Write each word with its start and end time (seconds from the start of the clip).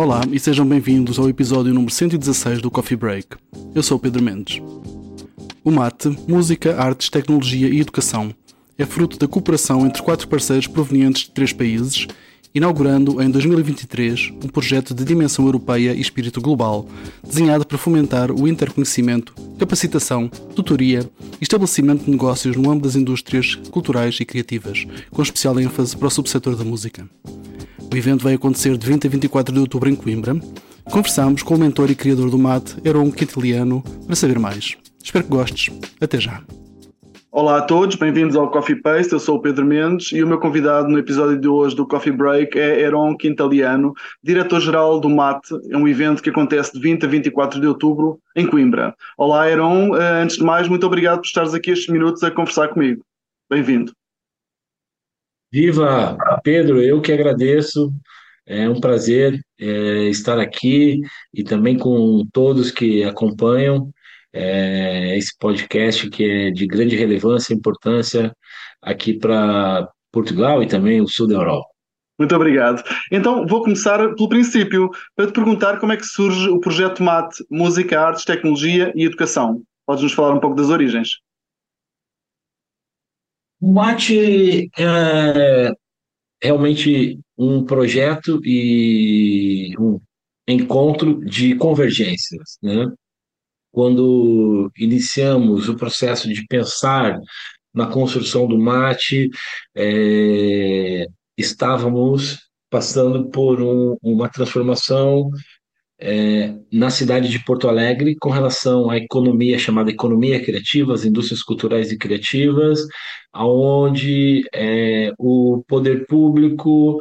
Olá 0.00 0.22
e 0.32 0.40
sejam 0.40 0.66
bem-vindos 0.66 1.18
ao 1.18 1.28
episódio 1.28 1.74
número 1.74 1.92
116 1.92 2.62
do 2.62 2.70
Coffee 2.70 2.96
Break. 2.96 3.36
Eu 3.74 3.82
sou 3.82 3.98
Pedro 3.98 4.22
Mendes. 4.22 4.62
O 5.62 5.70
MAT, 5.70 6.06
Música, 6.26 6.74
Artes, 6.74 7.10
Tecnologia 7.10 7.68
e 7.68 7.80
Educação, 7.80 8.34
é 8.78 8.86
fruto 8.86 9.18
da 9.18 9.28
cooperação 9.28 9.84
entre 9.84 10.02
quatro 10.02 10.26
parceiros 10.26 10.66
provenientes 10.66 11.24
de 11.24 11.32
três 11.32 11.52
países, 11.52 12.06
inaugurando 12.54 13.20
em 13.20 13.28
2023 13.30 14.32
um 14.42 14.48
projeto 14.48 14.94
de 14.94 15.04
dimensão 15.04 15.44
europeia 15.44 15.92
e 15.92 16.00
espírito 16.00 16.40
global, 16.40 16.88
desenhado 17.22 17.66
para 17.66 17.76
fomentar 17.76 18.32
o 18.32 18.48
interconhecimento, 18.48 19.34
capacitação, 19.58 20.28
tutoria 20.56 21.00
e 21.38 21.42
estabelecimento 21.44 22.06
de 22.06 22.10
negócios 22.10 22.56
no 22.56 22.70
âmbito 22.70 22.86
das 22.86 22.96
indústrias 22.96 23.54
culturais 23.70 24.18
e 24.18 24.24
criativas, 24.24 24.86
com 25.10 25.20
especial 25.20 25.60
ênfase 25.60 25.94
para 25.94 26.08
o 26.08 26.10
subsetor 26.10 26.56
da 26.56 26.64
música. 26.64 27.06
O 27.92 27.96
evento 27.96 28.22
vai 28.22 28.34
acontecer 28.34 28.76
de 28.76 28.86
20 28.86 29.08
a 29.08 29.10
24 29.10 29.52
de 29.52 29.60
outubro 29.60 29.90
em 29.90 29.96
Coimbra. 29.96 30.36
Conversamos 30.84 31.42
com 31.42 31.56
o 31.56 31.58
mentor 31.58 31.90
e 31.90 31.96
criador 31.96 32.30
do 32.30 32.38
mate, 32.38 32.76
Heron 32.84 33.10
Quintiliano, 33.10 33.82
para 34.06 34.14
saber 34.14 34.38
mais. 34.38 34.76
Espero 35.02 35.24
que 35.24 35.30
gostes. 35.30 35.74
Até 36.00 36.20
já. 36.20 36.40
Olá 37.32 37.58
a 37.58 37.62
todos, 37.62 37.96
bem-vindos 37.96 38.36
ao 38.36 38.48
Coffee 38.48 38.80
Paste. 38.80 39.12
Eu 39.12 39.18
sou 39.18 39.38
o 39.38 39.42
Pedro 39.42 39.64
Mendes 39.64 40.12
e 40.12 40.22
o 40.22 40.26
meu 40.26 40.38
convidado 40.38 40.88
no 40.88 40.98
episódio 40.98 41.36
de 41.36 41.48
hoje 41.48 41.74
do 41.74 41.86
Coffee 41.86 42.12
Break 42.12 42.56
é 42.56 42.80
Heron 42.80 43.16
Quintaliano, 43.16 43.92
diretor-geral 44.22 45.00
do 45.00 45.08
MAT, 45.08 45.42
é 45.70 45.76
um 45.76 45.88
evento 45.88 46.22
que 46.22 46.30
acontece 46.30 46.72
de 46.72 46.80
20 46.80 47.04
a 47.04 47.08
24 47.08 47.60
de 47.60 47.66
outubro 47.66 48.20
em 48.36 48.46
Coimbra. 48.46 48.94
Olá, 49.18 49.50
Heron. 49.50 49.96
Eh, 49.96 50.22
antes 50.22 50.36
de 50.36 50.44
mais, 50.44 50.68
muito 50.68 50.86
obrigado 50.86 51.18
por 51.18 51.26
estares 51.26 51.54
aqui 51.54 51.72
estes 51.72 51.88
minutos 51.88 52.22
a 52.22 52.30
conversar 52.30 52.68
comigo. 52.68 53.04
Bem-vindo. 53.48 53.92
Viva 55.52 56.16
Pedro, 56.44 56.80
eu 56.80 57.00
que 57.00 57.12
agradeço. 57.12 57.92
É 58.46 58.68
um 58.68 58.80
prazer 58.80 59.40
é, 59.60 60.08
estar 60.08 60.38
aqui 60.38 61.00
e 61.32 61.42
também 61.42 61.76
com 61.76 62.24
todos 62.32 62.70
que 62.70 63.04
acompanham 63.04 63.90
é, 64.32 65.16
esse 65.16 65.36
podcast 65.38 66.08
que 66.08 66.24
é 66.24 66.50
de 66.50 66.66
grande 66.66 66.96
relevância 66.96 67.52
e 67.52 67.56
importância 67.56 68.32
aqui 68.82 69.14
para 69.14 69.88
Portugal 70.12 70.62
e 70.62 70.66
também 70.66 71.00
o 71.00 71.08
sul 71.08 71.26
da 71.26 71.34
Europa. 71.34 71.68
Muito 72.18 72.34
obrigado. 72.36 72.82
Então 73.10 73.46
vou 73.46 73.62
começar 73.62 73.98
pelo 74.14 74.28
princípio, 74.28 74.90
para 75.16 75.26
te 75.26 75.32
perguntar 75.32 75.78
como 75.78 75.92
é 75.92 75.96
que 75.96 76.04
surge 76.04 76.48
o 76.48 76.60
projeto 76.60 77.02
MAT, 77.02 77.34
Música, 77.50 78.00
Artes, 78.00 78.24
Tecnologia 78.24 78.92
e 78.94 79.04
Educação. 79.04 79.62
Podes 79.86 80.02
nos 80.02 80.12
falar 80.12 80.34
um 80.34 80.40
pouco 80.40 80.56
das 80.56 80.68
origens? 80.68 81.18
O 83.60 83.72
Mate 83.72 84.70
é 84.78 85.72
realmente 86.42 87.18
um 87.36 87.64
projeto 87.64 88.40
e 88.44 89.74
um 89.78 90.00
encontro 90.48 91.22
de 91.24 91.54
convergências, 91.56 92.56
né? 92.62 92.90
Quando 93.70 94.70
iniciamos 94.76 95.68
o 95.68 95.76
processo 95.76 96.28
de 96.28 96.44
pensar 96.46 97.20
na 97.72 97.86
construção 97.86 98.48
do 98.48 98.58
mate, 98.58 99.30
é, 99.76 101.06
estávamos 101.36 102.38
passando 102.68 103.30
por 103.30 103.60
um, 103.62 103.96
uma 104.02 104.28
transformação 104.28 105.30
é, 106.00 106.54
na 106.72 106.90
cidade 106.90 107.28
de 107.28 107.44
Porto 107.44 107.68
Alegre 107.68 108.16
com 108.18 108.30
relação 108.30 108.88
à 108.90 108.96
economia 108.96 109.58
chamada 109.58 109.90
economia 109.90 110.42
criativa, 110.42 110.94
as 110.94 111.04
indústrias 111.04 111.42
culturais 111.42 111.92
e 111.92 111.98
criativas, 111.98 112.80
aonde 113.32 114.42
é, 114.54 115.12
o 115.18 115.62
poder 115.68 116.06
público 116.06 117.00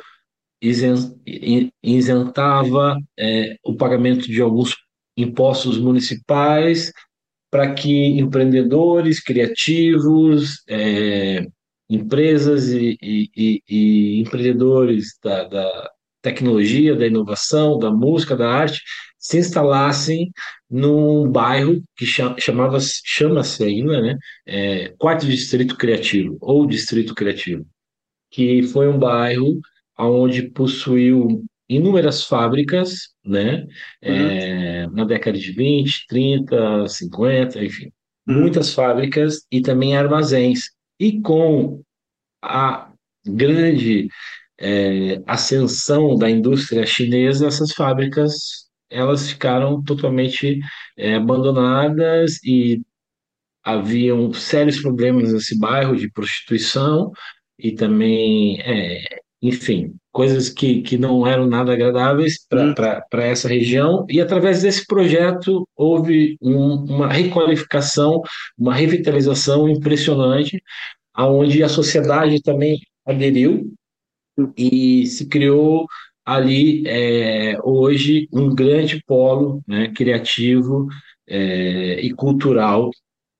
isentava 1.81 2.97
é, 3.17 3.55
o 3.63 3.75
pagamento 3.75 4.27
de 4.27 4.41
alguns 4.41 4.75
impostos 5.15 5.77
municipais 5.77 6.91
para 7.49 7.73
que 7.73 8.19
empreendedores 8.19 9.21
criativos, 9.21 10.61
é, 10.67 11.45
empresas 11.89 12.69
e, 12.69 12.97
e, 13.01 13.29
e, 13.35 13.63
e 13.67 14.21
empreendedores 14.21 15.17
da, 15.23 15.45
da, 15.45 15.91
tecnologia, 16.21 16.95
da 16.95 17.07
inovação, 17.07 17.77
da 17.77 17.91
música, 17.91 18.35
da 18.35 18.49
arte, 18.49 18.81
se 19.17 19.37
instalassem 19.37 20.31
num 20.69 21.29
bairro 21.29 21.83
que 21.97 22.05
chamava 22.05 22.79
chama-se 22.79 23.63
ainda, 23.63 24.01
né, 24.01 24.17
é, 24.45 24.89
Quarto 24.97 25.25
Distrito 25.25 25.75
Criativo 25.75 26.37
ou 26.39 26.65
Distrito 26.65 27.13
Criativo, 27.13 27.65
que 28.31 28.63
foi 28.63 28.87
um 28.87 28.97
bairro 28.97 29.59
onde 29.97 30.43
possuiu 30.49 31.43
inúmeras 31.67 32.23
fábricas, 32.23 33.09
né, 33.23 33.65
uhum. 34.03 34.11
é, 34.11 34.87
na 34.87 35.03
década 35.03 35.37
de 35.37 35.51
20, 35.51 36.05
30, 36.07 36.87
50, 36.87 37.63
enfim, 37.63 37.91
uhum. 38.27 38.41
muitas 38.41 38.73
fábricas 38.73 39.45
e 39.51 39.61
também 39.61 39.97
armazéns. 39.97 40.71
E 40.99 41.21
com 41.21 41.81
a 42.41 42.91
grande 43.25 44.09
é, 44.59 45.21
ascensão 45.25 46.15
da 46.15 46.29
indústria 46.29 46.85
chinesa, 46.85 47.47
essas 47.47 47.71
fábricas 47.71 48.69
elas 48.89 49.29
ficaram 49.29 49.83
totalmente 49.83 50.59
é, 50.97 51.15
abandonadas 51.15 52.43
e 52.43 52.81
haviam 53.63 54.33
sérios 54.33 54.81
problemas 54.81 55.31
nesse 55.31 55.57
bairro 55.59 55.95
de 55.95 56.11
prostituição 56.11 57.11
e 57.57 57.71
também, 57.73 58.59
é, 58.61 59.01
enfim, 59.41 59.93
coisas 60.11 60.49
que, 60.49 60.81
que 60.81 60.97
não 60.97 61.27
eram 61.27 61.45
nada 61.47 61.73
agradáveis 61.73 62.45
para 62.47 63.03
hum. 63.13 63.19
essa 63.19 63.47
região. 63.47 64.05
E 64.09 64.19
através 64.19 64.61
desse 64.63 64.85
projeto 64.85 65.67
houve 65.75 66.37
um, 66.41 66.85
uma 66.85 67.07
requalificação, 67.11 68.21
uma 68.57 68.73
revitalização 68.73 69.69
impressionante, 69.69 70.61
aonde 71.13 71.63
a 71.63 71.69
sociedade 71.69 72.41
também 72.41 72.79
aderiu 73.05 73.71
e 74.57 75.05
se 75.07 75.27
criou 75.27 75.87
ali 76.29 76.83
é, 76.85 77.57
hoje 77.63 78.27
um 78.31 78.53
grande 78.53 79.03
polo 79.05 79.63
né, 79.67 79.91
criativo 79.95 80.87
é, 81.27 81.99
e 82.01 82.13
cultural 82.13 82.91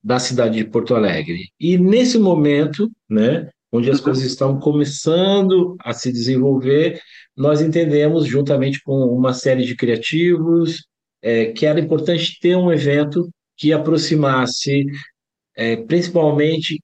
da 0.04 0.18
cidade 0.18 0.58
de 0.58 0.66
Porto 0.66 0.96
Alegre. 0.96 1.50
E 1.59 1.78
nesse 1.78 2.18
momento, 2.18 2.90
né, 3.08 3.48
onde 3.72 3.92
as 3.92 4.00
coisas 4.00 4.24
estão 4.24 4.59
começando 4.59 5.76
a 5.82 5.94
se 5.94 6.12
desenvolver, 6.12 7.00
nós 7.38 7.62
entendemos, 7.62 8.26
juntamente 8.26 8.82
com 8.82 8.96
uma 9.06 9.34
série 9.34 9.66
de 9.66 9.76
criativos, 9.76 10.88
é, 11.22 11.48
que 11.52 11.66
era 11.66 11.80
importante 11.80 12.40
ter 12.40 12.56
um 12.56 12.72
evento 12.72 13.30
que 13.56 13.72
aproximasse 13.72 14.86
é, 15.56 15.76
principalmente 15.76 16.82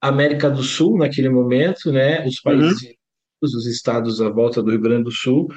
a 0.00 0.08
América 0.08 0.50
do 0.50 0.62
Sul 0.62 0.98
naquele 0.98 1.30
momento, 1.30 1.90
né, 1.90 2.26
os 2.26 2.40
países 2.40 2.82
uhum 2.82 2.97
os 3.42 3.66
estados 3.66 4.20
à 4.20 4.28
volta 4.28 4.62
do 4.62 4.70
Rio 4.70 4.80
Grande 4.80 5.04
do 5.04 5.10
Sul, 5.10 5.48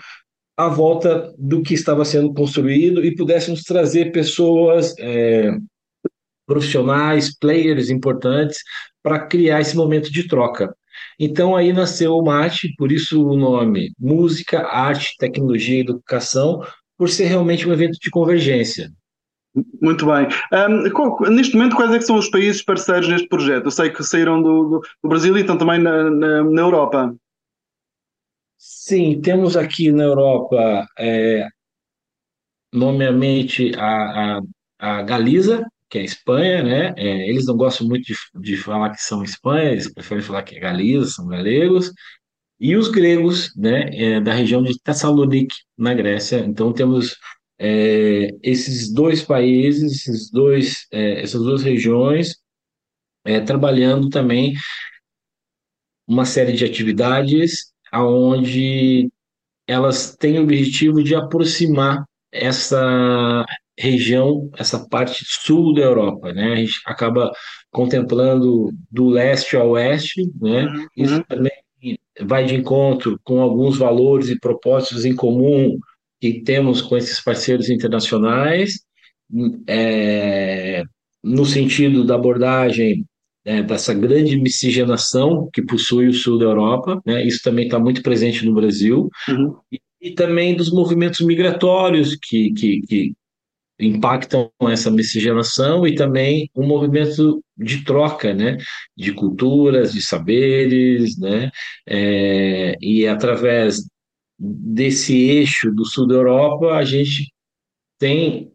à 0.57 0.67
volta 0.67 1.33
do 1.37 1.61
que 1.61 1.73
estava 1.73 2.05
sendo 2.05 2.33
construído 2.33 3.03
e 3.03 3.15
pudéssemos 3.15 3.63
trazer 3.63 4.11
pessoas 4.11 4.93
é, 4.99 5.51
profissionais, 6.45 7.35
players 7.37 7.89
importantes, 7.89 8.59
para 9.01 9.25
criar 9.25 9.61
esse 9.61 9.75
momento 9.75 10.11
de 10.11 10.27
troca. 10.27 10.75
Então 11.19 11.55
aí 11.55 11.73
nasceu 11.73 12.13
o 12.13 12.23
MAT, 12.23 12.73
por 12.77 12.91
isso 12.91 13.25
o 13.25 13.35
nome 13.35 13.93
Música, 13.97 14.67
Arte, 14.67 15.15
Tecnologia 15.17 15.77
e 15.77 15.81
Educação, 15.81 16.61
por 16.97 17.09
ser 17.09 17.25
realmente 17.25 17.67
um 17.67 17.73
evento 17.73 17.97
de 17.99 18.09
convergência. 18.09 18.91
Muito 19.81 20.05
bem. 20.05 20.27
Um, 20.53 21.29
neste 21.31 21.55
momento, 21.55 21.75
quais 21.75 21.91
é 21.91 21.99
são 21.99 22.17
os 22.17 22.29
países 22.29 22.63
parceiros 22.63 23.09
neste 23.09 23.27
projeto? 23.27 23.65
Eu 23.65 23.71
sei 23.71 23.89
que 23.89 24.03
saíram 24.03 24.41
do, 24.41 24.81
do 25.03 25.09
Brasil 25.09 25.35
e 25.37 25.41
estão 25.41 25.57
também 25.57 25.79
na, 25.79 26.09
na, 26.09 26.43
na 26.43 26.61
Europa. 26.61 27.13
Sim, 28.63 29.19
temos 29.21 29.57
aqui 29.57 29.91
na 29.91 30.03
Europa, 30.03 30.85
é, 30.99 31.47
a, 33.77 34.37
a, 34.37 34.41
a 34.79 35.01
Galiza, 35.03 35.63
que 35.89 35.97
é 35.97 36.01
a 36.01 36.03
Espanha, 36.05 36.63
né? 36.63 36.93
É, 36.97 37.29
eles 37.29 37.45
não 37.45 37.57
gostam 37.57 37.87
muito 37.87 38.03
de, 38.05 38.15
de 38.41 38.57
falar 38.57 38.91
que 38.91 39.01
são 39.01 39.23
Espanha, 39.23 39.71
eles 39.71 39.91
preferem 39.93 40.23
falar 40.23 40.43
que 40.43 40.55
é 40.55 40.59
Galiza, 40.59 41.07
são 41.09 41.27
galegos. 41.27 41.91
E 42.59 42.75
os 42.75 42.89
gregos, 42.89 43.55
né, 43.57 43.89
é, 43.93 44.21
da 44.21 44.33
região 44.33 44.63
de 44.63 44.79
Tessalonique, 44.81 45.55
na 45.77 45.93
Grécia. 45.93 46.39
Então 46.39 46.73
temos 46.73 47.17
é, 47.59 48.29
esses 48.43 48.93
dois 48.93 49.23
países, 49.23 50.07
esses 50.07 50.31
dois, 50.31 50.87
é, 50.91 51.21
essas 51.23 51.41
duas 51.41 51.63
regiões, 51.63 52.35
é, 53.25 53.39
trabalhando 53.41 54.09
também 54.09 54.53
uma 56.07 56.25
série 56.25 56.53
de 56.53 56.65
atividades 56.65 57.70
aonde 57.91 59.09
elas 59.67 60.15
têm 60.15 60.39
o 60.39 60.43
objetivo 60.43 61.03
de 61.03 61.15
aproximar 61.15 62.03
essa 62.31 63.45
região, 63.77 64.49
essa 64.57 64.87
parte 64.87 65.23
sul 65.25 65.73
da 65.73 65.81
Europa, 65.81 66.33
né? 66.33 66.53
A 66.53 66.55
gente 66.55 66.81
acaba 66.85 67.31
contemplando 67.71 68.69
do 68.89 69.09
leste 69.09 69.55
ao 69.55 69.71
oeste, 69.71 70.29
né? 70.39 70.65
Uhum. 70.65 70.87
Isso 70.95 71.23
também 71.27 71.51
vai 72.21 72.45
de 72.45 72.55
encontro 72.55 73.19
com 73.23 73.41
alguns 73.41 73.77
valores 73.77 74.29
e 74.29 74.39
propósitos 74.39 75.05
em 75.05 75.15
comum 75.15 75.77
que 76.19 76.41
temos 76.41 76.81
com 76.81 76.95
esses 76.95 77.19
parceiros 77.19 77.69
internacionais, 77.69 78.81
é, 79.67 80.83
no 81.23 81.45
sentido 81.45 82.05
da 82.05 82.15
abordagem 82.15 83.05
é, 83.45 83.63
dessa 83.63 83.93
grande 83.93 84.37
miscigenação 84.37 85.49
que 85.51 85.61
possui 85.61 86.07
o 86.07 86.13
sul 86.13 86.37
da 86.37 86.45
Europa, 86.45 87.01
né? 87.05 87.25
isso 87.25 87.41
também 87.43 87.65
está 87.65 87.79
muito 87.79 88.01
presente 88.01 88.45
no 88.45 88.53
Brasil, 88.53 89.09
uhum. 89.27 89.55
e, 89.71 89.79
e, 90.01 90.11
também 90.13 90.55
dos 90.55 90.71
movimentos 90.71 91.21
migratórios 91.21 92.15
que, 92.21 92.51
que, 92.53 92.81
que 92.81 93.13
impactam 93.79 94.51
essa 94.69 94.91
miscigenação 94.91 95.87
e 95.87 95.95
também 95.95 96.49
um 96.55 96.67
movimento 96.67 97.43
de 97.57 97.83
troca, 97.83 98.33
né, 98.33 98.57
de 98.95 99.11
culturas, 99.11 99.91
de 99.93 100.01
saberes, 100.01 101.17
né, 101.17 101.49
é, 101.87 102.75
e 102.79 103.07
através 103.07 103.83
desse 104.37 105.15
eixo 105.15 105.71
do 105.71 105.85
sul 105.85 106.07
da 106.07 106.15
Europa 106.15 106.73
a 106.73 106.83
gente 106.83 107.31
tem 107.99 108.51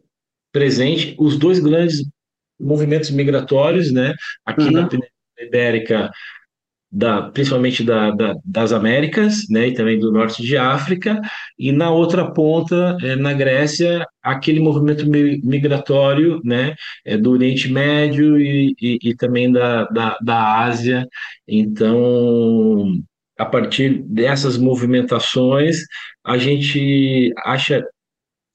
presente 0.51 1.15
os 1.19 1.37
dois 1.37 1.59
grandes 1.59 2.05
movimentos 2.59 3.11
migratórios, 3.11 3.91
né, 3.91 4.13
aqui 4.45 4.63
uhum. 4.63 4.71
na 4.71 4.87
Península 4.87 5.11
Ibérica 5.39 6.11
da, 6.91 7.23
principalmente 7.23 7.83
da, 7.83 8.11
da, 8.11 8.35
das 8.43 8.71
Américas, 8.71 9.47
né, 9.49 9.67
e 9.67 9.73
também 9.73 9.99
do 9.99 10.11
norte 10.11 10.41
de 10.41 10.57
África, 10.57 11.19
e 11.59 11.71
na 11.71 11.91
outra 11.91 12.31
ponta, 12.31 12.97
é, 13.01 13.15
na 13.15 13.33
Grécia, 13.33 14.05
aquele 14.23 14.59
movimento 14.59 15.05
migratório, 15.07 16.39
né, 16.43 16.75
é, 17.05 17.17
do 17.17 17.31
Oriente 17.31 17.71
Médio 17.71 18.39
e, 18.39 18.73
e, 18.81 18.99
e 19.03 19.15
também 19.15 19.51
da, 19.51 19.83
da, 19.85 20.17
da 20.21 20.63
Ásia. 20.63 21.05
Então, 21.47 22.93
a 23.37 23.45
partir 23.45 24.01
dessas 24.03 24.57
movimentações, 24.57 25.79
a 26.23 26.37
gente 26.37 27.33
acha 27.45 27.83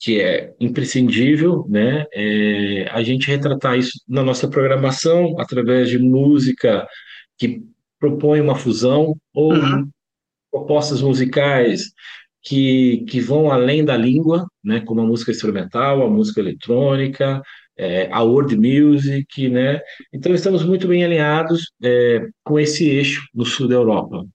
que 0.02 0.20
é 0.20 0.52
imprescindível, 0.58 1.64
né, 1.68 2.04
é, 2.12 2.88
a 2.90 3.04
gente 3.04 3.28
retratar 3.28 3.78
isso 3.78 3.92
na 4.08 4.24
nossa 4.24 4.48
programação 4.48 5.38
através 5.38 5.88
de 5.88 5.96
música 5.96 6.84
que 7.38 7.62
propõe 8.00 8.40
uma 8.40 8.56
fusão 8.56 9.14
ou 9.32 9.52
uhum. 9.54 9.88
propostas 10.50 11.00
musicais 11.00 11.92
que, 12.42 13.04
que 13.08 13.20
vão 13.20 13.52
além 13.52 13.84
da 13.84 13.96
língua, 13.96 14.44
né, 14.64 14.80
como 14.80 15.02
a 15.02 15.06
música 15.06 15.30
instrumental, 15.30 16.02
a 16.02 16.10
música 16.10 16.40
eletrônica, 16.40 17.40
é, 17.76 18.08
a 18.10 18.22
world 18.24 18.56
music, 18.56 19.48
né? 19.48 19.80
Então 20.12 20.34
estamos 20.34 20.64
muito 20.64 20.88
bem 20.88 21.04
alinhados 21.04 21.70
é, 21.82 22.26
com 22.44 22.58
esse 22.58 22.88
eixo 22.88 23.22
no 23.32 23.46
sul 23.46 23.68
da 23.68 23.76
Europa. 23.76 24.26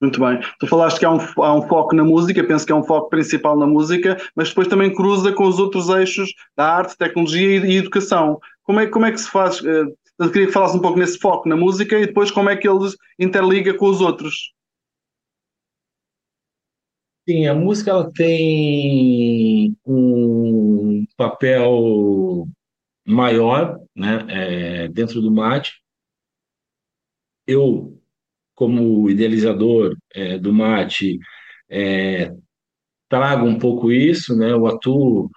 Muito 0.00 0.20
bem. 0.20 0.38
Tu 0.60 0.66
falaste 0.66 0.98
que 0.98 1.04
há 1.04 1.10
um, 1.10 1.18
há 1.18 1.54
um 1.54 1.62
foco 1.66 1.94
na 1.94 2.04
música, 2.04 2.44
penso 2.44 2.64
que 2.64 2.70
é 2.70 2.74
um 2.74 2.84
foco 2.84 3.08
principal 3.08 3.58
na 3.58 3.66
música, 3.66 4.16
mas 4.34 4.48
depois 4.48 4.68
também 4.68 4.94
cruza 4.94 5.32
com 5.32 5.44
os 5.44 5.58
outros 5.58 5.88
eixos 5.88 6.32
da 6.56 6.72
arte, 6.72 6.96
tecnologia 6.96 7.56
e, 7.66 7.72
e 7.72 7.76
educação. 7.78 8.38
Como 8.62 8.78
é, 8.78 8.86
como 8.86 9.06
é 9.06 9.10
que 9.12 9.18
se 9.18 9.28
faz? 9.28 9.64
Eh, 9.64 9.84
eu 10.20 10.30
queria 10.30 10.46
que 10.46 10.52
falasse 10.52 10.76
um 10.76 10.80
pouco 10.80 10.98
nesse 10.98 11.18
foco 11.18 11.48
na 11.48 11.56
música 11.56 11.98
e 11.98 12.06
depois 12.06 12.30
como 12.30 12.48
é 12.48 12.56
que 12.56 12.68
ele 12.68 12.78
interliga 13.18 13.74
com 13.74 13.86
os 13.86 14.00
outros. 14.00 14.52
Sim, 17.28 17.46
a 17.46 17.54
música 17.54 17.90
ela 17.90 18.10
tem 18.12 19.76
um 19.86 21.04
papel 21.16 22.48
maior 23.06 23.80
né, 23.94 24.26
é, 24.28 24.88
dentro 24.88 25.20
do 25.20 25.30
MAT. 25.30 25.72
Eu, 27.46 27.97
como 28.58 29.08
idealizador 29.08 29.96
é, 30.12 30.36
do 30.36 30.52
MAT, 30.52 31.16
é, 31.70 32.32
trago 33.08 33.46
um 33.46 33.56
pouco 33.56 33.92
isso, 33.92 34.36
né, 34.36 34.50
eu 34.50 34.66
atuo 34.66 35.30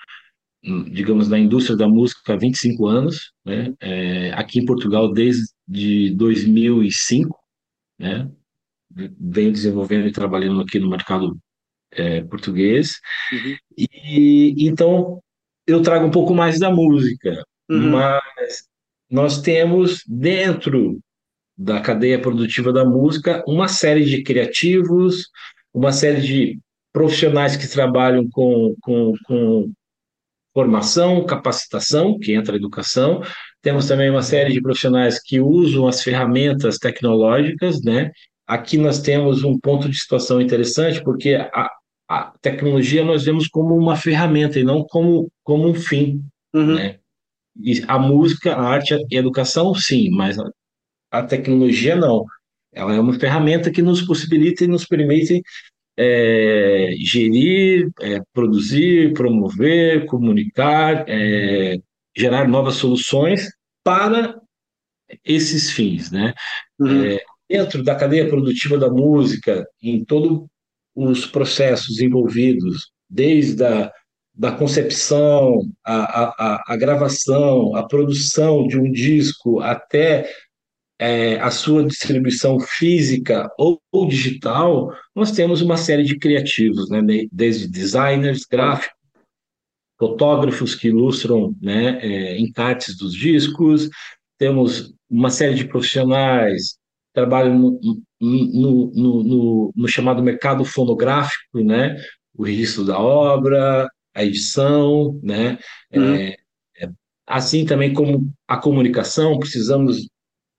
digamos, 0.91 1.27
na 1.27 1.39
indústria 1.39 1.75
da 1.75 1.87
música 1.87 2.33
há 2.33 2.37
25 2.37 2.85
anos, 2.85 3.31
né? 3.43 3.73
É, 3.79 4.31
aqui 4.33 4.59
em 4.59 4.65
Portugal 4.65 5.11
desde 5.11 6.13
2005, 6.15 7.35
né? 7.97 8.29
Venho 9.19 9.51
desenvolvendo 9.51 10.07
e 10.07 10.11
trabalhando 10.11 10.61
aqui 10.61 10.77
no 10.77 10.89
mercado 10.89 11.35
é, 11.91 12.21
português. 12.21 12.99
Uhum. 13.33 13.57
E 13.75 14.67
então 14.67 15.19
eu 15.65 15.81
trago 15.81 16.05
um 16.05 16.11
pouco 16.11 16.35
mais 16.35 16.59
da 16.59 16.69
música, 16.69 17.43
uhum. 17.67 17.89
mas 17.91 18.63
nós 19.09 19.41
temos 19.41 20.03
dentro 20.07 20.99
da 21.61 21.79
cadeia 21.79 22.19
produtiva 22.19 22.73
da 22.73 22.83
música 22.83 23.43
uma 23.47 23.67
série 23.67 24.03
de 24.03 24.23
criativos, 24.23 25.27
uma 25.71 25.91
série 25.91 26.21
de 26.21 26.59
profissionais 26.91 27.55
que 27.55 27.67
trabalham 27.67 28.27
com, 28.31 28.75
com, 28.81 29.13
com 29.25 29.71
formação, 30.53 31.23
capacitação, 31.23 32.17
que 32.17 32.33
entra 32.33 32.55
a 32.55 32.57
educação. 32.57 33.21
Temos 33.61 33.87
também 33.87 34.09
uma 34.09 34.23
série 34.23 34.51
de 34.51 34.61
profissionais 34.61 35.21
que 35.21 35.39
usam 35.39 35.87
as 35.87 36.01
ferramentas 36.01 36.77
tecnológicas, 36.77 37.81
né? 37.83 38.11
Aqui 38.47 38.77
nós 38.77 38.99
temos 38.99 39.43
um 39.43 39.57
ponto 39.57 39.87
de 39.87 39.97
situação 39.97 40.41
interessante, 40.41 41.01
porque 41.03 41.35
a, 41.35 41.69
a 42.09 42.33
tecnologia 42.41 43.05
nós 43.05 43.23
vemos 43.23 43.47
como 43.47 43.75
uma 43.75 43.95
ferramenta 43.95 44.59
e 44.59 44.63
não 44.63 44.83
como, 44.83 45.31
como 45.43 45.69
um 45.69 45.75
fim, 45.75 46.21
uhum. 46.53 46.75
né? 46.75 46.97
E 47.63 47.83
a 47.87 47.99
música, 47.99 48.55
a 48.55 48.63
arte 48.63 48.95
e 49.09 49.15
a 49.15 49.19
educação, 49.19 49.75
sim, 49.75 50.09
mas 50.09 50.37
a, 51.11 51.23
tecnologia 51.23 51.95
não. 51.95 52.25
Ela 52.73 52.95
é 52.95 52.99
uma 52.99 53.13
ferramenta 53.19 53.69
que 53.69 53.81
nos 53.81 54.01
possibilita 54.01 54.63
e 54.63 54.67
nos 54.67 54.85
permite 54.85 55.41
é, 55.97 56.91
gerir, 56.99 57.89
é, 58.01 58.21
produzir, 58.33 59.13
promover, 59.13 60.05
comunicar, 60.05 61.05
é, 61.07 61.77
gerar 62.15 62.47
novas 62.47 62.75
soluções 62.75 63.49
para 63.83 64.39
esses 65.25 65.71
fins, 65.71 66.11
né? 66.11 66.33
Uhum. 66.79 67.05
É, 67.05 67.19
dentro 67.49 67.83
da 67.83 67.95
cadeia 67.95 68.29
produtiva 68.29 68.77
da 68.77 68.89
música, 68.89 69.67
em 69.83 70.05
todos 70.05 70.47
os 70.95 71.25
processos 71.25 71.99
envolvidos, 71.99 72.91
desde 73.09 73.63
a 73.65 73.91
da 74.33 74.51
concepção, 74.51 75.59
a, 75.85 76.23
a, 76.29 76.63
a, 76.67 76.77
gravação, 76.77 77.75
a 77.75 77.85
produção 77.85 78.65
de 78.65 78.79
um 78.79 78.89
disco 78.91 79.59
até 79.59 80.29
é, 81.01 81.39
a 81.39 81.49
sua 81.49 81.83
distribuição 81.83 82.59
física 82.59 83.51
ou, 83.57 83.81
ou, 83.91 84.07
digital, 84.07 84.95
nós 85.15 85.31
temos 85.31 85.59
uma 85.59 85.75
série 85.75 86.03
de 86.03 86.15
criativos, 86.19 86.91
né? 86.91 87.01
desde 87.31 87.67
designers 87.67 88.45
gráficos, 88.45 88.95
fotógrafos 89.97 90.75
que 90.75 90.89
ilustram 90.89 91.55
né, 91.59 91.97
é, 92.01 92.39
encartes 92.39 92.95
dos 92.95 93.15
discos, 93.15 93.89
temos 94.37 94.93
uma 95.09 95.31
série 95.31 95.55
de 95.55 95.67
profissionais 95.67 96.73
que 96.73 97.13
trabalham 97.15 97.57
no, 97.57 97.79
no, 98.21 98.91
no, 98.93 99.23
no, 99.23 99.73
no 99.75 99.87
chamado 99.87 100.21
mercado 100.21 100.63
fonográfico, 100.63 101.63
né? 101.63 101.95
o 102.35 102.43
registro 102.43 102.85
da 102.85 102.99
obra, 102.99 103.89
a 104.13 104.23
edição, 104.23 105.19
né? 105.23 105.57
Uhum. 105.93 106.15
É, 106.15 106.35
é, 106.79 106.89
assim 107.25 107.65
também 107.65 107.91
como 107.91 108.31
a 108.47 108.57
comunicação, 108.57 109.39
precisamos 109.39 110.10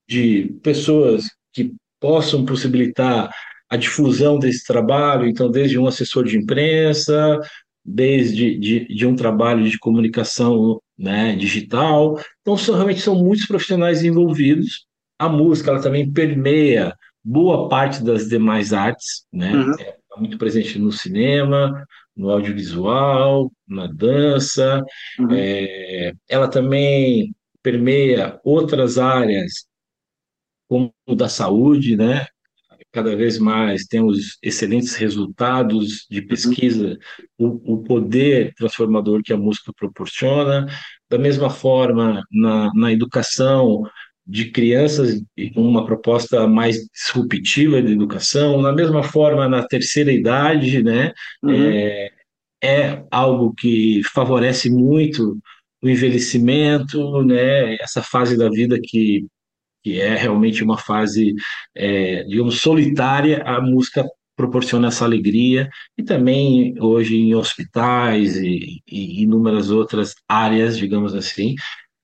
de 0.07 0.55
pessoas 0.61 1.25
que 1.51 1.73
possam 1.99 2.45
possibilitar 2.45 3.29
a 3.69 3.77
difusão 3.77 4.37
desse 4.37 4.65
trabalho, 4.65 5.27
então 5.27 5.49
desde 5.49 5.79
um 5.79 5.87
assessor 5.87 6.25
de 6.25 6.37
imprensa, 6.37 7.39
desde 7.83 8.57
de, 8.57 8.85
de 8.87 9.05
um 9.05 9.15
trabalho 9.15 9.67
de 9.67 9.79
comunicação 9.79 10.79
né, 10.97 11.35
digital, 11.35 12.19
então 12.41 12.55
são, 12.55 12.75
realmente 12.75 13.01
são 13.01 13.15
muitos 13.15 13.45
profissionais 13.45 14.03
envolvidos. 14.03 14.85
A 15.17 15.27
música 15.27 15.71
ela 15.71 15.81
também 15.81 16.11
permeia 16.11 16.93
boa 17.23 17.67
parte 17.69 18.03
das 18.03 18.27
demais 18.27 18.73
artes, 18.73 19.25
né? 19.31 19.53
Uhum. 19.53 19.75
É 19.79 20.19
muito 20.19 20.37
presente 20.37 20.77
no 20.77 20.91
cinema, 20.91 21.85
no 22.15 22.29
audiovisual, 22.29 23.51
na 23.67 23.87
dança. 23.87 24.83
Uhum. 25.19 25.29
É, 25.31 26.13
ela 26.29 26.47
também 26.47 27.33
permeia 27.61 28.39
outras 28.43 28.97
áreas 28.97 29.65
como 30.67 30.93
da 31.15 31.29
saúde, 31.29 31.95
né? 31.95 32.25
Cada 32.91 33.15
vez 33.15 33.39
mais 33.39 33.85
temos 33.85 34.37
excelentes 34.41 34.95
resultados 34.95 36.05
de 36.09 36.21
pesquisa, 36.21 36.97
o, 37.39 37.73
o 37.73 37.83
poder 37.83 38.53
transformador 38.55 39.23
que 39.23 39.33
a 39.33 39.37
música 39.37 39.71
proporciona. 39.75 40.67
Da 41.09 41.17
mesma 41.17 41.49
forma, 41.49 42.23
na, 42.31 42.71
na 42.75 42.91
educação 42.91 43.83
de 44.25 44.51
crianças, 44.51 45.21
uma 45.55 45.85
proposta 45.85 46.47
mais 46.47 46.77
disruptiva 46.93 47.81
de 47.81 47.91
educação. 47.91 48.61
Da 48.61 48.71
mesma 48.71 49.03
forma, 49.03 49.49
na 49.49 49.65
terceira 49.67 50.11
idade, 50.11 50.83
né? 50.83 51.13
Uhum. 51.41 51.51
É, 51.51 52.11
é 52.63 53.03
algo 53.11 53.53
que 53.53 54.01
favorece 54.13 54.69
muito 54.69 55.37
o 55.81 55.89
envelhecimento, 55.89 57.23
né? 57.23 57.75
Essa 57.75 58.01
fase 58.01 58.37
da 58.37 58.49
vida 58.49 58.79
que 58.81 59.25
que 59.83 59.99
é 59.99 60.15
realmente 60.15 60.63
uma 60.63 60.77
fase, 60.77 61.33
é, 61.75 62.23
digamos, 62.23 62.61
solitária, 62.61 63.43
a 63.43 63.61
música 63.61 64.05
proporciona 64.35 64.87
essa 64.87 65.05
alegria 65.05 65.69
e 65.97 66.03
também 66.03 66.75
hoje 66.79 67.15
em 67.17 67.35
hospitais 67.35 68.35
e, 68.37 68.81
e 68.87 69.23
inúmeras 69.23 69.69
outras 69.69 70.15
áreas, 70.27 70.77
digamos 70.77 71.13
assim. 71.13 71.55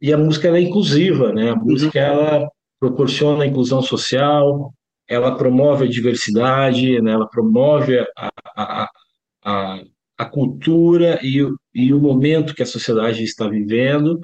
E 0.02 0.14
a 0.14 0.18
música 0.18 0.48
é 0.50 0.62
inclusiva, 0.62 1.34
né? 1.34 1.50
A 1.50 1.54
uhum. 1.54 1.66
música 1.66 2.00
ela 2.00 2.48
proporciona 2.80 3.44
a 3.44 3.48
inclusão 3.48 3.82
social, 3.82 4.74
ela 5.08 5.36
promove 5.36 5.86
a 5.86 5.90
diversidade, 5.90 7.02
né? 7.02 7.12
ela 7.12 7.28
promove 7.28 8.00
a, 8.16 8.30
a, 8.56 8.90
a, 9.44 9.82
a 10.18 10.26
cultura 10.26 11.20
e, 11.24 11.46
e 11.74 11.94
o 11.94 12.00
momento 12.00 12.54
que 12.54 12.64
a 12.64 12.68
sociedade 12.68 13.24
está 13.24 13.48
vivendo. 13.48 14.20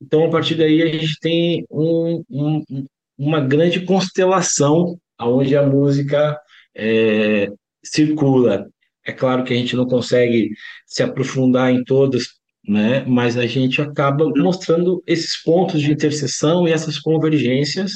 Então, 0.00 0.24
a 0.24 0.30
partir 0.30 0.54
daí, 0.54 0.82
a 0.82 0.86
gente 0.86 1.18
tem 1.20 1.64
um, 1.70 2.22
um, 2.30 2.84
uma 3.16 3.40
grande 3.40 3.84
constelação 3.84 4.98
onde 5.20 5.56
a 5.56 5.62
música 5.62 6.38
é, 6.74 7.48
circula. 7.82 8.68
É 9.06 9.12
claro 9.12 9.44
que 9.44 9.52
a 9.52 9.56
gente 9.56 9.76
não 9.76 9.86
consegue 9.86 10.50
se 10.86 11.02
aprofundar 11.02 11.72
em 11.72 11.84
todas, 11.84 12.24
né? 12.66 13.04
mas 13.06 13.36
a 13.36 13.46
gente 13.46 13.80
acaba 13.80 14.28
mostrando 14.36 15.02
esses 15.06 15.42
pontos 15.42 15.80
de 15.80 15.92
interseção 15.92 16.66
e 16.66 16.72
essas 16.72 16.98
convergências, 16.98 17.92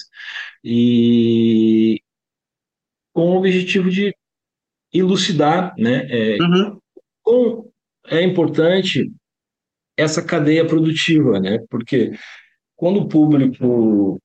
e 0.62 2.00
com 3.12 3.32
o 3.32 3.38
objetivo 3.38 3.90
de 3.90 4.14
elucidar 4.92 5.74
né? 5.78 6.06
É, 6.08 6.38
uhum. 6.40 6.78
como 7.22 7.72
é 8.06 8.22
importante 8.22 9.10
essa 9.98 10.22
cadeia 10.22 10.64
produtiva, 10.64 11.40
né? 11.40 11.58
porque 11.68 12.12
quando 12.76 13.00
o 13.00 13.08
público 13.08 14.20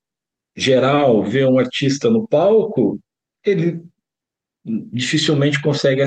geral 0.56 1.24
vê 1.24 1.44
um 1.46 1.58
artista 1.58 2.10
no 2.10 2.28
palco, 2.28 3.00
ele 3.44 3.82
dificilmente 4.66 5.62
consegue 5.62 6.02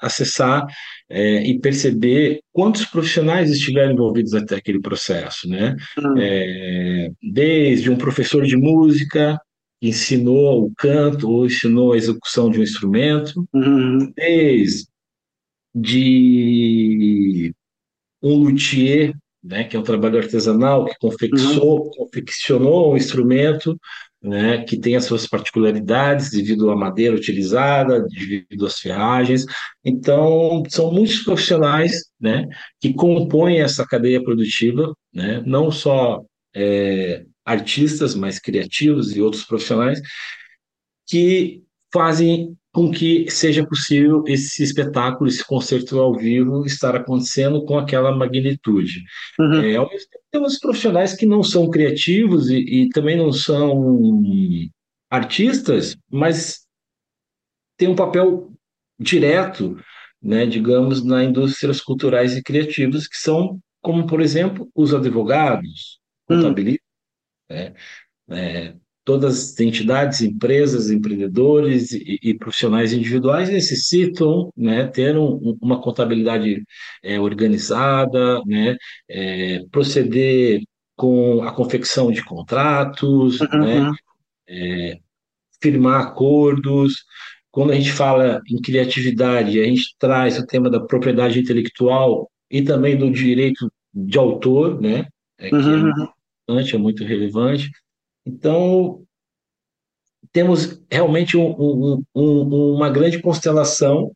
acessar 0.00 0.64
é, 1.10 1.42
e 1.46 1.58
perceber 1.58 2.40
quantos 2.50 2.86
profissionais 2.86 3.50
estiveram 3.50 3.92
envolvidos 3.92 4.32
até 4.32 4.56
aquele 4.56 4.80
processo, 4.80 5.46
né? 5.46 5.76
Uhum. 5.98 6.14
É, 6.18 7.10
desde 7.22 7.90
um 7.90 7.96
professor 7.96 8.44
de 8.44 8.56
música 8.56 9.38
que 9.78 9.88
ensinou 9.88 10.64
o 10.64 10.72
canto 10.74 11.28
ou 11.28 11.44
ensinou 11.44 11.92
a 11.92 11.96
execução 11.98 12.48
de 12.48 12.60
um 12.60 12.62
instrumento, 12.62 13.46
uhum. 13.52 14.10
desde 14.16 14.90
de 15.74 17.54
um 18.22 18.34
luthier 18.36 19.14
né, 19.42 19.64
que 19.64 19.76
é 19.76 19.78
um 19.78 19.82
trabalho 19.82 20.18
artesanal 20.18 20.84
que 20.84 20.96
confeccionou, 21.00 21.84
uhum. 21.84 21.90
confeccionou 21.90 22.92
um 22.92 22.96
instrumento 22.96 23.76
né, 24.22 24.62
que 24.62 24.78
tem 24.78 24.94
as 24.94 25.04
suas 25.04 25.26
particularidades 25.26 26.30
devido 26.30 26.70
à 26.70 26.76
madeira 26.76 27.16
utilizada, 27.16 28.06
devido 28.06 28.66
às 28.66 28.78
ferragens. 28.78 29.44
Então, 29.84 30.62
são 30.68 30.92
muitos 30.92 31.24
profissionais 31.24 32.04
né, 32.20 32.46
que 32.80 32.94
compõem 32.94 33.60
essa 33.60 33.84
cadeia 33.84 34.22
produtiva, 34.22 34.94
né, 35.12 35.42
não 35.44 35.72
só 35.72 36.22
é, 36.54 37.24
artistas, 37.44 38.14
mas 38.14 38.38
criativos 38.38 39.16
e 39.16 39.20
outros 39.20 39.44
profissionais, 39.44 40.00
que 41.08 41.62
fazem 41.92 42.56
com 42.72 42.90
que 42.90 43.30
seja 43.30 43.66
possível 43.66 44.24
esse 44.26 44.62
espetáculo, 44.62 45.28
esse 45.28 45.44
concerto 45.44 46.00
ao 46.00 46.14
vivo 46.14 46.64
estar 46.64 46.96
acontecendo 46.96 47.64
com 47.66 47.78
aquela 47.78 48.16
magnitude. 48.16 49.04
Uhum. 49.38 49.62
É, 49.62 49.76
ao 49.76 49.88
mesmo 49.90 50.08
tempo, 50.10 50.24
temos 50.30 50.58
profissionais 50.58 51.14
que 51.14 51.26
não 51.26 51.42
são 51.42 51.68
criativos 51.68 52.48
e, 52.48 52.56
e 52.56 52.88
também 52.88 53.16
não 53.16 53.30
são 53.30 54.22
artistas, 55.10 55.94
mas 56.10 56.66
têm 57.76 57.88
um 57.88 57.94
papel 57.94 58.50
direto, 58.98 59.76
né, 60.22 60.46
digamos, 60.46 61.04
na 61.04 61.22
indústrias 61.22 61.80
culturais 61.80 62.34
e 62.34 62.42
criativas, 62.42 63.06
que 63.06 63.18
são, 63.18 63.60
como, 63.82 64.06
por 64.06 64.22
exemplo, 64.22 64.70
os 64.74 64.94
advogados, 64.94 65.98
contabilistas, 66.26 66.86
uhum. 67.50 67.56
né, 67.56 67.74
é, 68.30 68.74
todas 69.04 69.52
as 69.52 69.60
entidades, 69.60 70.20
empresas, 70.20 70.90
empreendedores 70.90 71.92
e, 71.92 72.18
e 72.22 72.34
profissionais 72.34 72.92
individuais 72.92 73.48
necessitam 73.48 74.52
né, 74.56 74.86
ter 74.86 75.16
um, 75.16 75.56
uma 75.60 75.80
contabilidade 75.80 76.62
é, 77.02 77.18
organizada, 77.18 78.40
né, 78.46 78.76
é, 79.08 79.60
proceder 79.70 80.62
com 80.96 81.42
a 81.42 81.52
confecção 81.52 82.12
de 82.12 82.24
contratos, 82.24 83.40
uhum. 83.40 83.58
né, 83.58 83.92
é, 84.48 84.98
firmar 85.60 86.02
acordos. 86.02 87.04
Quando 87.50 87.72
a 87.72 87.74
gente 87.74 87.92
fala 87.92 88.40
em 88.48 88.60
criatividade, 88.60 89.60
a 89.60 89.64
gente 89.64 89.96
traz 89.98 90.38
o 90.38 90.46
tema 90.46 90.70
da 90.70 90.80
propriedade 90.80 91.40
intelectual 91.40 92.30
e 92.50 92.62
também 92.62 92.96
do 92.96 93.10
direito 93.10 93.70
de 93.92 94.16
autor, 94.16 94.80
né, 94.80 95.06
é, 95.38 95.48
que 95.48 95.54
é 95.54 95.58
uhum. 95.58 95.74
é 95.74 95.82
muito 95.82 96.00
importante, 96.00 96.76
é 96.76 96.78
muito 96.78 97.04
relevante. 97.04 97.70
Então, 98.24 99.04
temos 100.32 100.80
realmente 100.90 101.36
um, 101.36 101.50
um, 101.58 102.04
um, 102.14 102.74
uma 102.74 102.90
grande 102.90 103.20
constelação 103.20 104.12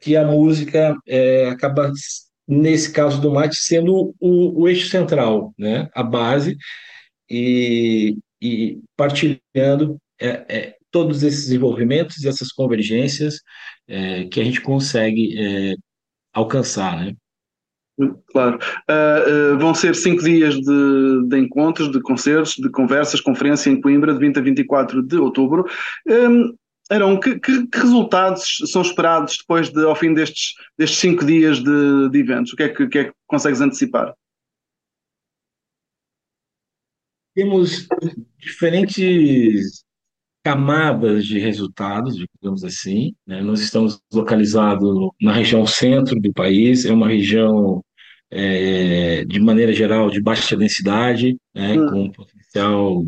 que 0.00 0.16
a 0.16 0.24
música 0.24 0.96
é, 1.06 1.48
acaba, 1.48 1.92
nesse 2.46 2.92
caso 2.92 3.20
do 3.20 3.30
mate, 3.30 3.56
sendo 3.56 4.14
o, 4.20 4.62
o, 4.62 4.68
eixo 4.68 4.88
central, 4.88 5.54
né? 5.58 5.88
a 5.94 6.02
base, 6.02 6.56
e, 7.28 8.16
e 8.40 8.80
partilhando 8.96 9.98
é, 10.20 10.28
é, 10.48 10.76
todos 10.90 11.22
esses 11.22 11.50
envolvimentos 11.50 12.22
e 12.22 12.28
essas 12.28 12.52
convergências 12.52 13.40
é, 13.88 14.24
que 14.24 14.40
a 14.40 14.44
gente 14.44 14.60
consegue 14.60 15.38
é, 15.38 15.74
alcançar. 16.32 17.04
Né? 17.04 17.14
Claro. 18.30 18.58
Uh, 18.90 19.54
uh, 19.54 19.58
vão 19.58 19.74
ser 19.74 19.94
cinco 19.94 20.22
dias 20.22 20.54
de, 20.54 21.28
de, 21.28 21.38
encontros, 21.38 21.90
de 21.90 22.00
concertos, 22.00 22.54
de 22.56 22.68
conversas, 22.70 23.20
conferência 23.20 23.70
em 23.70 23.80
Coimbra, 23.80 24.12
de 24.12 24.20
20 24.20 24.38
a 24.38 24.42
24 24.42 25.02
de 25.02 25.16
outubro. 25.16 25.64
Um, 26.06 26.54
Arão, 26.90 27.18
que, 27.18 27.38
que, 27.40 27.66
que, 27.66 27.78
resultados 27.78 28.58
são 28.66 28.82
esperados 28.82 29.38
depois 29.38 29.70
de, 29.70 29.84
ao 29.84 29.96
fim 29.96 30.14
destes, 30.14 30.54
destes 30.78 30.98
cinco 31.00 31.24
dias 31.24 31.58
de, 31.58 32.08
de 32.10 32.18
eventos? 32.18 32.52
O 32.52 32.56
que 32.56 32.62
é 32.62 32.68
que, 32.68 32.86
que, 32.86 32.98
é 32.98 33.04
que 33.04 33.12
consegues 33.26 33.60
antecipar? 33.60 34.14
Temos 37.34 37.86
diferentes 38.38 39.84
camadas 40.44 41.26
de 41.26 41.40
resultados, 41.40 42.16
digamos 42.16 42.62
assim. 42.62 43.12
Né? 43.26 43.42
Nós 43.42 43.60
estamos 43.60 44.00
localizados 44.12 45.10
na 45.20 45.32
região 45.32 45.66
centro 45.66 46.20
do 46.20 46.32
país, 46.32 46.84
é 46.84 46.92
uma 46.92 47.08
região 47.08 47.82
é, 48.30 49.24
de 49.24 49.40
maneira 49.40 49.72
geral, 49.72 50.10
de 50.10 50.20
baixa 50.20 50.56
densidade, 50.56 51.36
né, 51.54 51.78
hum. 51.78 51.86
com 51.88 52.02
um 52.02 52.12
potencial 52.12 53.04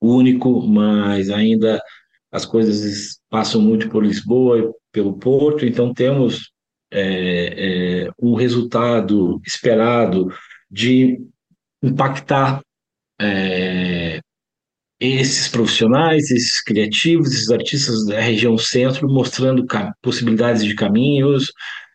único, 0.00 0.66
mas 0.66 1.30
ainda 1.30 1.80
as 2.30 2.44
coisas 2.44 3.18
passam 3.28 3.60
muito 3.60 3.88
por 3.88 4.04
Lisboa 4.04 4.58
e 4.58 4.70
pelo 4.90 5.18
Porto, 5.18 5.66
então 5.66 5.92
temos 5.92 6.50
é, 6.90 8.04
é, 8.06 8.10
um 8.20 8.34
resultado 8.34 9.40
esperado 9.46 10.28
de 10.70 11.18
impactar 11.82 12.60
é, 13.20 14.20
esses 15.00 15.48
profissionais, 15.48 16.30
esses 16.30 16.62
criativos, 16.62 17.32
esses 17.32 17.50
artistas 17.50 18.06
da 18.06 18.20
região 18.20 18.56
centro, 18.56 19.08
mostrando 19.08 19.66
possibilidades 20.00 20.64
de 20.64 20.74
caminhos, 20.74 21.52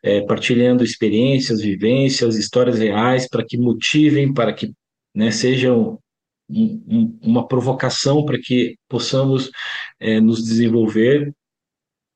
é, 0.07 0.21
partilhando 0.21 0.85
experiências, 0.85 1.61
vivências, 1.61 2.37
histórias 2.37 2.79
reais, 2.79 3.27
para 3.27 3.45
que 3.45 3.57
motivem, 3.57 4.33
para 4.33 4.53
que 4.53 4.71
né, 5.13 5.31
sejam 5.31 5.99
um, 6.49 6.81
um, 6.87 7.19
uma 7.21 7.45
provocação 7.45 8.23
para 8.23 8.39
que 8.39 8.77
possamos 8.87 9.51
é, 9.99 10.21
nos 10.21 10.41
desenvolver. 10.45 11.33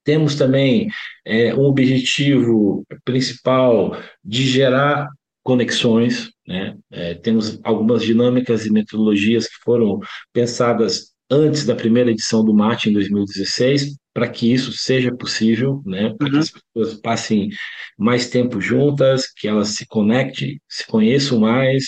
Temos 0.06 0.36
também 0.36 0.88
é, 1.26 1.54
um 1.54 1.66
objetivo 1.66 2.86
principal 3.04 4.02
de 4.24 4.48
gerar 4.48 5.10
conexões, 5.44 6.32
né? 6.48 6.78
É, 6.92 7.16
temos 7.16 7.60
algumas 7.64 8.04
dinâmicas 8.04 8.66
e 8.66 8.72
metodologias 8.72 9.48
que 9.48 9.56
foram 9.64 10.00
pensadas 10.32 11.12
antes 11.30 11.66
da 11.66 11.76
primeira 11.76 12.12
edição 12.12 12.44
do 12.44 12.54
MAT 12.54 12.86
em 12.86 12.94
2016 12.94 13.96
para 14.14 14.28
que 14.28 14.52
isso 14.52 14.72
seja 14.74 15.16
possível, 15.16 15.82
né? 15.86 16.14
Para 16.18 16.28
uhum. 16.28 16.34
que 16.34 16.38
as 16.40 16.52
pessoas 16.52 17.00
passem 17.02 17.50
mais 17.98 18.30
tempo 18.30 18.60
juntas, 18.60 19.32
que 19.32 19.48
elas 19.48 19.70
se 19.70 19.86
conectem, 19.88 20.60
se 20.68 20.86
conheçam 20.86 21.40
mais, 21.40 21.86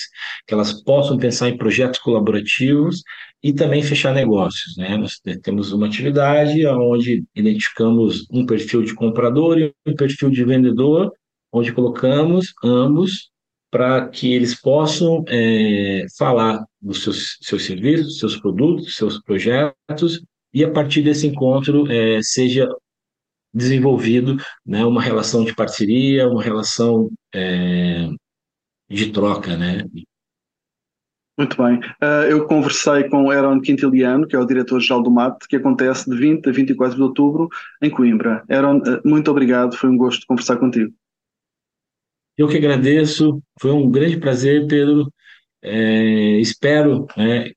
que 0.48 0.54
elas 0.54 0.74
possam 0.84 1.18
pensar 1.18 1.50
em 1.50 1.58
projetos 1.58 2.00
colaborativos 2.00 3.04
e 3.42 3.52
também 3.52 3.84
fechar 3.84 4.14
negócios, 4.14 4.78
né? 4.78 4.96
Nós 4.98 5.20
temos 5.42 5.74
uma 5.74 5.88
atividade 5.88 6.66
onde 6.66 7.26
identificamos 7.36 8.26
um 8.32 8.46
perfil 8.46 8.84
de 8.84 8.96
comprador 8.96 9.60
e 9.60 9.74
um 9.86 9.96
perfil 9.96 10.30
de 10.30 10.46
vendedor, 10.46 11.12
onde 11.52 11.74
colocamos 11.74 12.54
ambos 12.64 13.30
para 13.70 14.08
que 14.08 14.32
eles 14.32 14.60
possam 14.60 15.26
é, 15.28 16.06
falar 16.18 16.64
dos 16.80 17.04
seus, 17.04 17.38
seus 17.42 17.66
serviços, 17.66 18.20
seus 18.20 18.38
produtos, 18.38 18.96
seus 18.96 19.20
projetos 19.24 20.22
e 20.54 20.64
a 20.64 20.72
partir 20.72 21.02
desse 21.02 21.28
encontro 21.28 21.90
é, 21.92 22.22
seja 22.22 22.68
desenvolvido 23.54 24.38
né, 24.66 24.84
uma 24.86 25.02
relação 25.02 25.44
de 25.44 25.54
parceria, 25.54 26.28
uma 26.28 26.42
relação 26.42 27.10
é, 27.34 28.10
de 28.90 29.12
troca, 29.12 29.56
né? 29.56 29.84
Muito 31.38 31.58
bem. 31.58 31.80
Uh, 32.02 32.30
eu 32.30 32.46
conversei 32.46 33.10
com 33.10 33.32
Aaron 33.32 33.60
Quintiliano, 33.60 34.28
que 34.28 34.36
é 34.36 34.40
o 34.40 34.46
diretor-geral 34.46 35.02
do 35.02 35.10
MAT, 35.10 35.48
que 35.50 35.56
acontece 35.56 36.08
de 36.08 36.16
20 36.16 36.48
a 36.48 36.52
24 36.52 36.96
de 36.96 37.02
outubro 37.02 37.50
em 37.82 37.90
Coimbra. 37.90 38.44
Aaron, 38.48 38.78
uh, 38.78 39.02
muito 39.04 39.32
obrigado, 39.32 39.76
foi 39.76 39.90
um 39.90 39.98
gosto 39.98 40.28
conversar 40.28 40.58
contigo. 40.58 40.94
Eu 42.38 42.48
que 42.48 42.58
agradeço, 42.58 43.42
foi 43.60 43.72
um 43.72 43.90
grande 43.90 44.18
prazer, 44.18 44.68
Pedro. 44.68 45.12
É, 45.62 46.40
espero 46.40 47.08
né, 47.16 47.52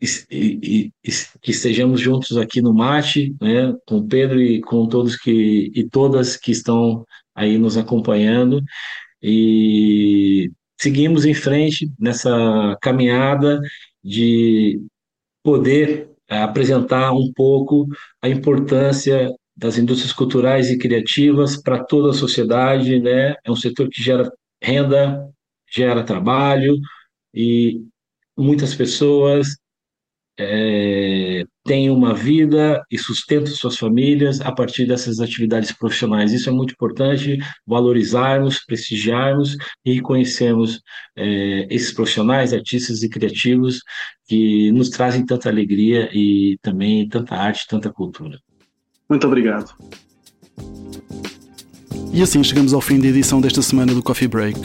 e, 0.00 0.92
e, 1.04 1.10
que 1.40 1.50
estejamos 1.50 2.00
juntos 2.00 2.36
aqui 2.36 2.60
no 2.62 2.72
Mate, 2.72 3.34
né, 3.40 3.74
com 3.86 4.06
Pedro 4.06 4.40
e 4.40 4.60
com 4.60 4.86
todos 4.88 5.16
que 5.16 5.72
e 5.74 5.88
todas 5.88 6.36
que 6.36 6.52
estão 6.52 7.04
aí 7.34 7.58
nos 7.58 7.76
acompanhando 7.76 8.62
e 9.22 10.50
seguimos 10.80 11.24
em 11.24 11.34
frente 11.34 11.90
nessa 11.98 12.76
caminhada 12.80 13.60
de 14.02 14.80
poder 15.42 16.10
apresentar 16.28 17.12
um 17.12 17.32
pouco 17.32 17.86
a 18.22 18.28
importância 18.28 19.32
das 19.56 19.76
indústrias 19.78 20.12
culturais 20.12 20.70
e 20.70 20.78
criativas 20.78 21.60
para 21.60 21.82
toda 21.82 22.10
a 22.10 22.14
sociedade, 22.14 23.00
né? 23.00 23.34
É 23.44 23.50
um 23.50 23.56
setor 23.56 23.88
que 23.88 24.00
gera 24.00 24.30
renda, 24.62 25.28
gera 25.68 26.04
trabalho 26.04 26.78
e 27.34 27.82
muitas 28.36 28.74
pessoas 28.74 29.56
é, 30.38 31.44
têm 31.64 31.90
uma 31.90 32.14
vida 32.14 32.82
e 32.90 32.96
sustentam 32.96 33.52
suas 33.52 33.76
famílias 33.76 34.40
a 34.40 34.52
partir 34.52 34.86
dessas 34.86 35.18
atividades 35.18 35.72
profissionais. 35.72 36.32
Isso 36.32 36.48
é 36.48 36.52
muito 36.52 36.72
importante, 36.72 37.38
valorizarmos, 37.66 38.64
prestigiarmos 38.64 39.56
e 39.84 39.94
reconhecermos 39.94 40.80
é, 41.16 41.66
esses 41.74 41.92
profissionais, 41.92 42.52
artistas 42.52 43.02
e 43.02 43.08
criativos 43.08 43.80
que 44.28 44.70
nos 44.72 44.90
trazem 44.90 45.26
tanta 45.26 45.48
alegria 45.48 46.08
e 46.12 46.56
também 46.62 47.08
tanta 47.08 47.34
arte, 47.34 47.66
tanta 47.66 47.90
cultura. 47.92 48.38
Muito 49.08 49.26
obrigado. 49.26 49.74
E 52.12 52.22
assim 52.22 52.42
chegamos 52.42 52.72
ao 52.72 52.80
fim 52.80 52.98
da 52.98 53.06
edição 53.08 53.40
desta 53.40 53.62
semana 53.62 53.94
do 53.94 54.02
Coffee 54.02 54.28
Break. 54.28 54.58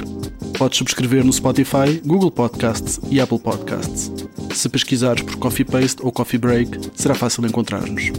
Podes 0.58 0.78
subscrever 0.78 1.24
no 1.24 1.34
Spotify, 1.34 2.02
Google 2.06 2.32
Podcasts 2.32 3.00
e 3.10 3.20
Apple 3.20 3.40
Podcasts. 3.40 4.12
Se 4.54 4.70
pesquisares 4.70 5.24
por 5.24 5.36
Coffee 5.38 5.66
Paste 5.66 6.02
ou 6.02 6.12
Coffee 6.12 6.40
Break, 6.40 6.80
será 6.96 7.14
fácil 7.14 7.46
encontrar-nos. 7.46 8.12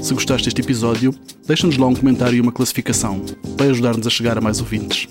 Se 0.00 0.14
gostaste 0.14 0.46
deste 0.46 0.60
episódio, 0.60 1.14
deixa-nos 1.46 1.76
lá 1.76 1.86
um 1.86 1.94
comentário 1.94 2.36
e 2.36 2.40
uma 2.40 2.52
classificação, 2.52 3.22
para 3.56 3.70
ajudar-nos 3.70 4.06
a 4.06 4.10
chegar 4.10 4.36
a 4.36 4.40
mais 4.40 4.60
ouvintes. 4.60 5.08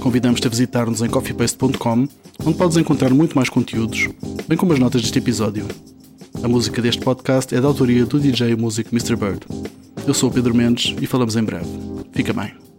Convidamos-te 0.00 0.46
a 0.46 0.50
visitar-nos 0.50 1.02
em 1.02 1.08
coffeepaste.com, 1.08 2.08
onde 2.44 2.58
podes 2.58 2.76
encontrar 2.76 3.10
muito 3.10 3.34
mais 3.34 3.48
conteúdos, 3.48 4.08
bem 4.48 4.56
como 4.56 4.72
as 4.72 4.78
notas 4.78 5.02
deste 5.02 5.18
episódio. 5.18 5.66
A 6.42 6.48
música 6.48 6.80
deste 6.80 7.02
podcast 7.02 7.54
é 7.54 7.60
da 7.60 7.68
autoria 7.68 8.06
do 8.06 8.18
DJ 8.18 8.56
músico 8.56 8.90
Mr. 8.94 9.16
Bird. 9.16 9.40
Eu 10.06 10.14
sou 10.14 10.30
o 10.30 10.32
Pedro 10.32 10.54
Mendes 10.54 10.94
e 11.00 11.06
falamos 11.06 11.36
em 11.36 11.42
breve. 11.42 11.68
Fica 12.12 12.32
bem. 12.32 12.69